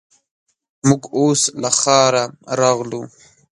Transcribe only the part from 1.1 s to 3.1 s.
اوس له ښاره راغلو.